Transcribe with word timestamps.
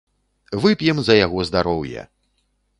Вып'ем 0.63 0.97
за 1.09 1.13
яго 1.25 1.45
здароўе! 1.53 2.09